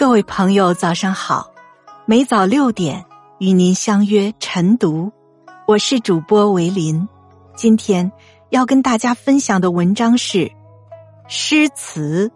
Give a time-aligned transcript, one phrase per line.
[0.00, 1.52] 各位朋友，早上好！
[2.06, 3.04] 每早六点
[3.36, 5.12] 与您相约晨读，
[5.66, 7.06] 我是主播维林。
[7.54, 8.10] 今天
[8.48, 10.50] 要跟大家分享的文章是
[11.28, 12.28] 诗词《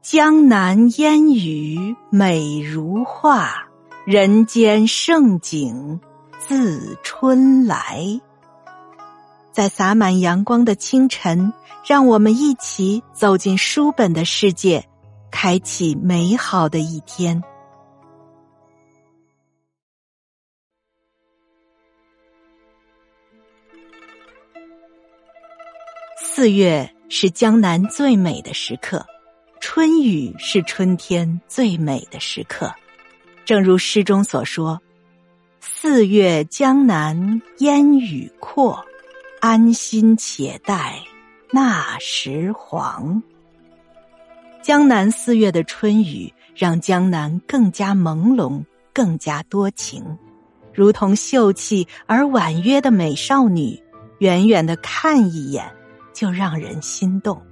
[0.00, 3.68] 江南烟雨美如画，
[4.06, 6.00] 人间盛景
[6.38, 7.98] 自春来》。
[9.52, 11.52] 在洒满阳光的清晨，
[11.86, 14.88] 让我们一起走进书本的世界。
[15.32, 17.42] 开启美好的一天。
[26.16, 29.04] 四月是江南最美的时刻，
[29.60, 32.72] 春雨是春天最美的时刻。
[33.44, 34.80] 正如诗中所说
[35.60, 38.84] ：“四月江南烟雨阔，
[39.40, 41.00] 安心且待
[41.50, 43.22] 那时黄。”
[44.62, 48.62] 江南四月的春雨，让江南更加朦胧，
[48.94, 50.04] 更加多情，
[50.72, 53.82] 如同秀气而婉约的美少女，
[54.18, 55.68] 远远的看一眼
[56.14, 57.42] 就让人心动。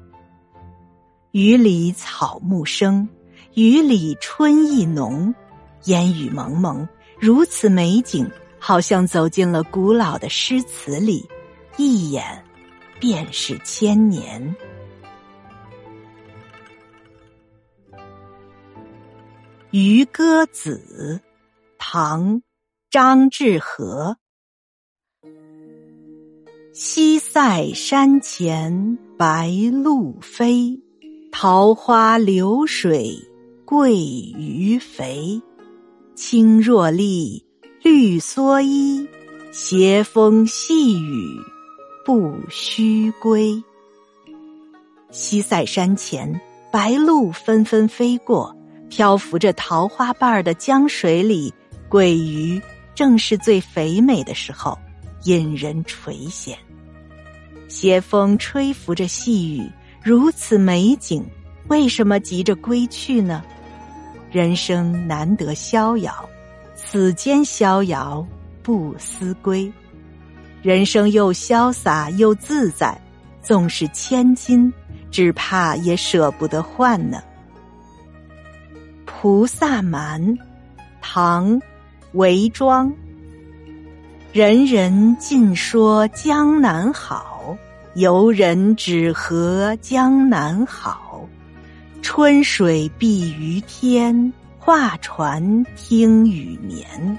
[1.33, 3.09] 雨里草木生，
[3.55, 5.35] 雨里春意浓，
[5.87, 8.31] 烟雨蒙蒙，如此美景，
[8.61, 11.29] 好像走进了古老的诗词里，
[11.77, 12.45] 一眼
[13.01, 14.41] 便是千年。
[19.73, 21.21] 《渔歌子》
[21.79, 22.39] 唐·
[22.91, 24.17] 张志和。
[26.73, 30.77] 西塞山前白鹭飞，
[31.31, 33.17] 桃花流水
[33.65, 33.93] 鳜
[34.37, 35.41] 鱼肥。
[36.17, 37.45] 青箬笠，
[37.81, 39.09] 绿蓑衣，
[39.53, 41.39] 斜风细雨
[42.05, 43.63] 不须归。
[45.13, 46.41] 西塞山前，
[46.73, 48.57] 白鹭纷纷飞过。
[48.91, 51.55] 漂浮着桃花瓣的江水里，
[51.89, 52.61] 桂鱼
[52.95, 54.77] 正是最肥美的时候，
[55.25, 56.55] 引人垂涎。
[57.69, 59.71] 斜风吹拂着细雨，
[60.03, 61.25] 如此美景，
[61.69, 63.43] 为什么急着归去呢？
[64.31, 66.29] 人生难得逍遥，
[66.75, 68.27] 此间逍遥
[68.63, 69.73] 不思归。
[70.63, 73.01] 人生又潇洒又自在，
[73.41, 74.71] 纵是千金，
[75.11, 77.23] 只怕也舍不得换呢。
[79.23, 80.19] 《菩萨蛮》
[81.03, 81.61] 唐·
[82.13, 82.91] 韦庄。
[84.33, 87.55] 人人尽说江南好，
[87.97, 91.21] 游人只合江南好。
[92.01, 97.19] 春水碧于天，画船听雨眠。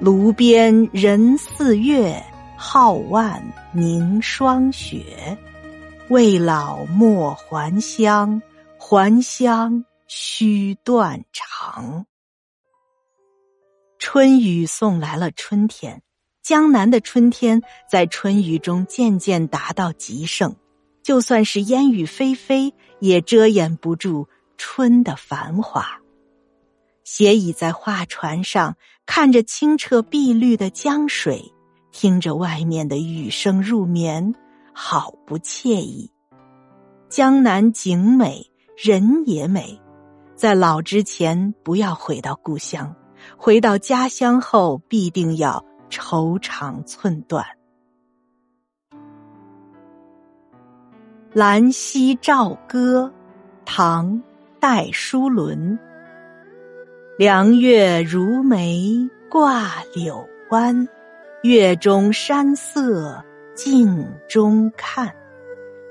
[0.00, 2.20] 炉边人似月，
[2.58, 3.40] 皓腕
[3.70, 5.38] 凝霜雪。
[6.08, 8.42] 未老莫还乡，
[8.76, 9.84] 还乡。
[10.12, 12.04] 须断肠。
[14.00, 16.02] 春雨送来了春天，
[16.42, 20.56] 江南的春天在春雨中渐渐达到极盛，
[21.04, 24.26] 就算是烟雨霏霏，也遮掩不住
[24.58, 26.00] 春的繁华。
[27.04, 31.52] 斜倚在画船上，看着清澈碧绿的江水，
[31.92, 34.34] 听着外面的雨声入眠，
[34.74, 36.10] 好不惬意。
[37.08, 39.80] 江南景美，人也美。
[40.40, 42.86] 在老之前，不要回到故乡；
[43.36, 47.44] 回到家乡后，必定要愁肠寸断。
[51.34, 53.12] 《兰溪棹歌》
[53.66, 54.12] 唐·
[54.58, 55.78] 戴叔伦。
[57.18, 60.88] 凉月如眉挂柳湾，
[61.42, 63.22] 月中山色
[63.54, 65.14] 镜中看。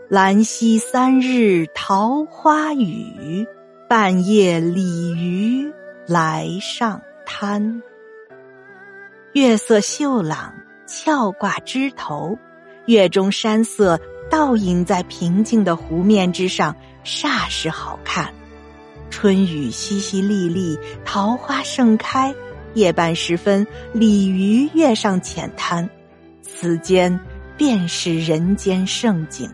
[0.10, 3.46] 兰溪三日桃花雨。
[3.90, 5.74] 半夜鲤鱼
[6.06, 7.82] 来上滩，
[9.34, 10.54] 月色秀朗，
[10.86, 12.38] 翘挂枝头，
[12.86, 14.00] 月中山色
[14.30, 18.32] 倒影在平静的湖面之上，煞是好看。
[19.10, 22.32] 春雨淅淅沥沥，桃花盛开，
[22.76, 25.90] 夜半时分，鲤鱼跃上浅滩，
[26.44, 27.20] 此间
[27.58, 29.50] 便是人间盛景。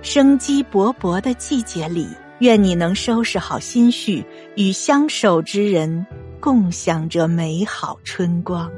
[0.00, 2.08] 生机勃勃的季节里。
[2.40, 4.24] 愿你能收拾好心绪，
[4.54, 6.06] 与相守之人
[6.38, 8.70] 共享着美好春光。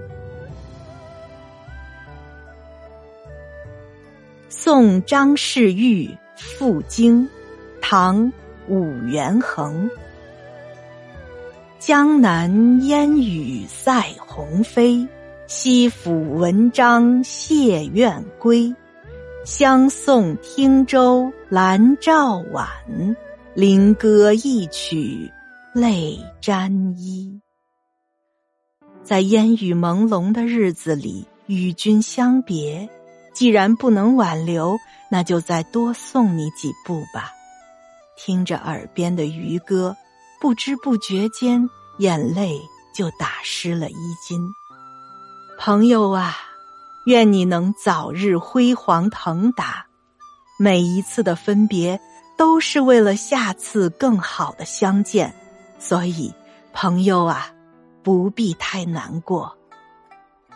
[4.48, 7.28] 送张氏玉赴京，
[7.80, 8.24] 唐·
[8.66, 9.90] 武元衡。
[11.78, 15.06] 江南烟雨塞鸿飞，
[15.46, 18.74] 西府文章谢愿归。
[19.44, 22.66] 相送汀州兰棹晚。
[23.56, 25.28] 灵歌一曲
[25.74, 27.40] 泪沾衣。
[29.02, 32.88] 在烟雨朦胧的日子里，与君相别。
[33.34, 34.78] 既然不能挽留，
[35.10, 37.32] 那就再多送你几步吧。
[38.16, 39.96] 听着耳边的渔歌，
[40.40, 41.68] 不知不觉间，
[41.98, 42.60] 眼泪
[42.94, 44.40] 就打湿了衣襟。
[45.58, 46.36] 朋友啊，
[47.04, 49.86] 愿你能早日辉煌腾达。
[50.56, 51.98] 每一次的分别，
[52.40, 55.34] 都是为了下次更好的相见。
[55.78, 56.32] 所以，
[56.72, 57.52] 朋友啊，
[58.02, 59.54] 不必太难过。《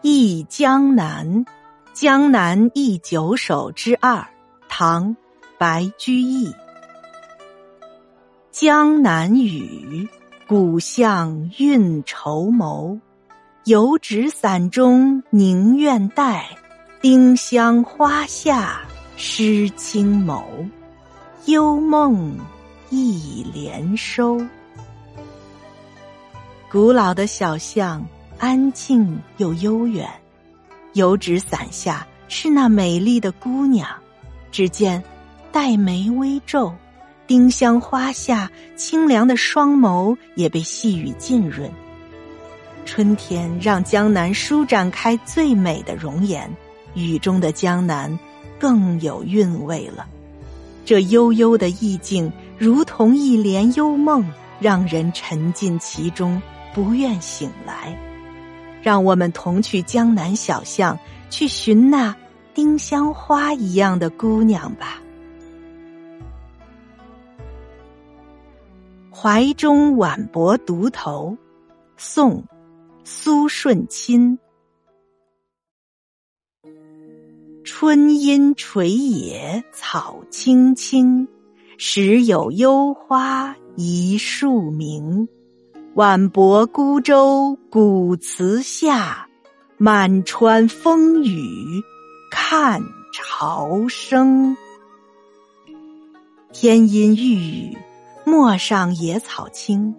[0.00, 1.44] 忆江南》，
[1.92, 4.26] 江南忆九首之二，
[4.66, 5.10] 唐·
[5.58, 6.50] 白居易。
[8.50, 10.08] 江南雨，
[10.48, 12.98] 古巷韵绸缪。
[13.64, 16.48] 油纸伞中宁愿待，
[17.04, 18.80] 丁香花下
[19.14, 20.42] 湿清眸。
[21.44, 22.34] 幽梦
[22.88, 24.40] 一帘收。
[26.70, 28.02] 古老的小巷。
[28.38, 30.08] 安静又悠远，
[30.94, 33.86] 油纸伞下是那美丽的姑娘。
[34.50, 35.04] 只见
[35.52, 36.72] 黛眉微皱，
[37.26, 41.70] 丁香花下清凉的双眸也被细雨浸润。
[42.86, 46.50] 春天让江南舒展开最美的容颜，
[46.94, 48.18] 雨中的江南
[48.58, 50.06] 更有韵味了。
[50.84, 54.24] 这悠悠的意境，如同一帘幽梦，
[54.60, 56.40] 让人沉浸其中，
[56.74, 57.98] 不愿醒来。
[58.82, 60.98] 让我们同去江南小巷，
[61.30, 62.14] 去寻那
[62.52, 65.00] 丁香花一样的姑娘吧。
[69.16, 71.30] 《怀中晚泊独头》，
[71.96, 72.42] 宋·
[73.04, 74.38] 苏舜钦。
[77.64, 81.26] 春阴垂野草青青，
[81.78, 85.26] 时有幽花一树明。
[85.94, 89.26] 晚泊孤舟古祠下，
[89.78, 91.82] 满川风雨
[92.30, 92.82] 看
[93.14, 94.54] 潮生。
[96.52, 97.78] 天阴欲雨，
[98.26, 99.94] 陌上野草青，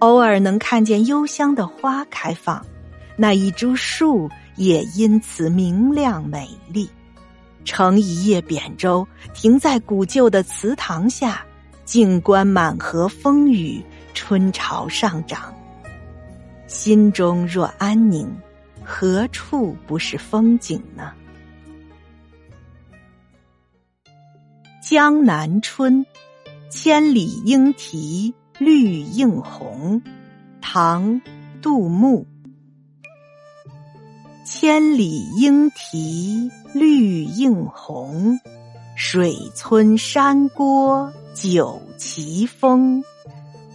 [0.00, 2.66] 偶尔能看见幽香的花开放，
[3.16, 6.90] 那一株树也因此明亮美丽。
[7.64, 11.44] 乘一叶扁舟，停在古旧的祠堂下，
[11.84, 13.82] 静观满河风雨。
[14.16, 15.52] 春潮上涨，
[16.68, 18.32] 心中若安宁，
[18.84, 21.12] 何处不是风景呢？
[24.88, 26.06] 《江南春》，
[26.70, 30.00] 千里莺啼绿映红，
[30.60, 31.20] 唐·
[31.60, 32.24] 杜牧。
[34.44, 38.40] 千里莺啼绿映红，
[38.96, 43.04] 水村山郭酒旗风。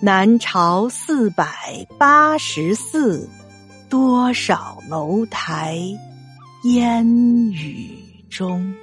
[0.02, 3.30] 南朝四百八十寺，
[3.90, 5.78] 多少楼台
[6.66, 7.08] 烟
[7.54, 7.98] 雨
[8.30, 8.76] 中。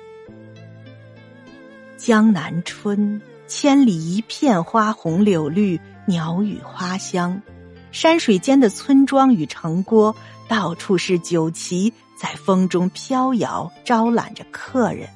[1.98, 7.42] 江南春，千里一片花红柳绿，鸟语花香。
[7.92, 10.16] 山水间的村庄与城郭，
[10.48, 15.08] 到处是酒旗，在风中飘摇，招揽着客人。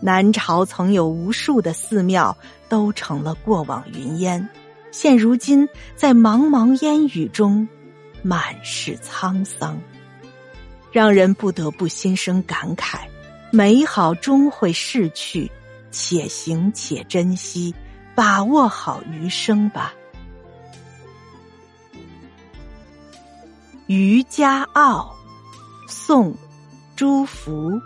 [0.00, 2.36] 南朝曾有无数的寺庙，
[2.68, 4.46] 都成了过往云烟。
[4.90, 7.66] 现如今，在茫茫烟雨中，
[8.22, 9.80] 满是沧桑，
[10.92, 12.98] 让人不得不心生感慨：
[13.50, 15.50] 美好终会逝去，
[15.90, 17.74] 且行且珍惜，
[18.14, 19.94] 把握好余生吧。
[23.86, 25.16] 《渔家傲》，
[26.06, 26.32] 宋·
[26.94, 27.80] 朱福。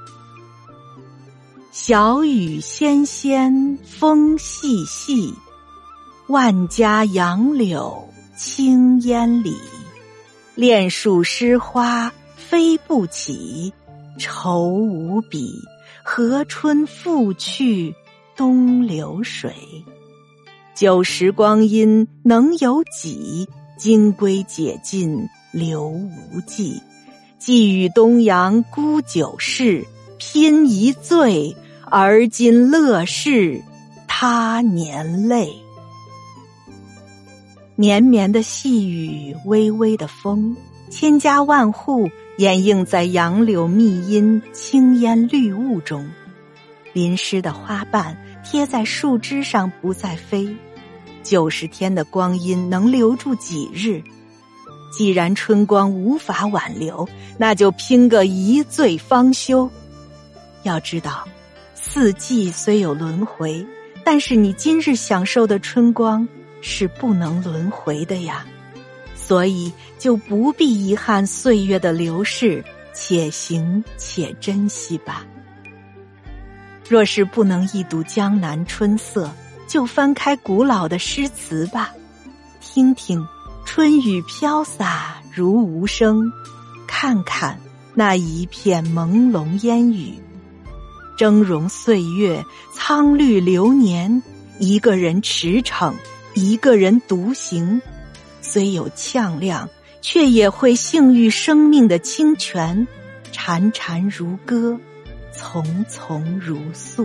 [1.70, 5.32] 小雨纤纤，风细细。
[6.26, 9.56] 万家杨柳青烟里，
[10.56, 13.72] 恋树湿花飞不起，
[14.18, 15.54] 愁无比。
[16.02, 17.94] 何春复去
[18.36, 19.54] 东流水？
[20.74, 23.48] 旧时光阴能有几？
[23.78, 26.82] 金龟解尽留无迹。
[27.48, 29.86] 寄与东阳孤酒室，
[30.18, 31.56] 拼一醉。
[31.86, 33.62] 而今乐事
[34.06, 35.50] 他年泪。
[37.74, 40.54] 绵绵的细雨，微微的风，
[40.90, 46.06] 千家万户掩映在杨柳密荫、青烟绿雾中。
[46.92, 48.14] 淋湿的花瓣
[48.44, 50.54] 贴在树枝上，不再飞。
[51.22, 54.02] 九十天的光阴能留住几日？
[54.90, 59.70] 既然春光无法挽留，那就拼个一醉方休。
[60.62, 61.26] 要知道，
[61.74, 63.66] 四季虽有轮回。
[64.04, 66.26] 但是你今日享受的春光
[66.62, 68.46] 是不能轮回的呀，
[69.14, 72.64] 所以就不必遗憾岁月的流逝，
[72.94, 75.26] 且行且珍惜吧。
[76.88, 79.30] 若是不能一睹江南春色，
[79.66, 81.92] 就翻开古老的诗词吧，
[82.62, 83.22] 听听
[83.70, 86.32] 春雨飘洒如无声，
[86.86, 87.60] 看看
[87.94, 90.14] 那一片朦胧烟雨。
[91.18, 94.22] 峥嵘岁月，苍绿流年，
[94.58, 95.92] 一个人驰骋，
[96.32, 97.82] 一个人独行，
[98.40, 99.68] 虽有呛亮，
[100.00, 102.88] 却也会幸遇生命的清泉，
[103.34, 104.80] 潺潺如歌，
[105.30, 107.04] 从从如诉；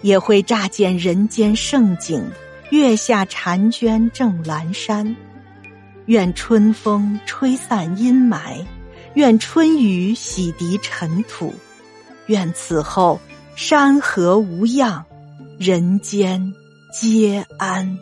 [0.00, 2.24] 也会乍见人间盛景，
[2.70, 5.16] 月下婵娟正阑珊。
[6.06, 8.64] 愿春风吹散阴霾，
[9.14, 11.54] 愿春雨洗涤尘土。
[12.26, 13.20] 愿此后
[13.56, 15.04] 山河无恙，
[15.58, 16.52] 人间
[16.92, 17.98] 皆安。